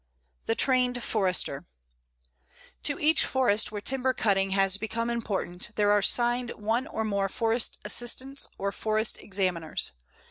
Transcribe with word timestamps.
THE 0.47 0.55
TRAINED 0.55 1.03
FORESTER 1.03 1.67
To 2.85 2.97
each 2.99 3.23
forest 3.23 3.71
where 3.71 3.81
timber 3.81 4.15
cutting 4.15 4.49
has 4.49 4.79
become 4.79 5.11
important 5.11 5.75
there 5.75 5.91
are 5.91 5.99
assigned 5.99 6.49
one 6.53 6.87
or 6.87 7.05
more 7.05 7.29
Forest 7.29 7.77
Assistants 7.85 8.47
or 8.57 8.71
Forest 8.71 9.19
Examiners. 9.19 9.91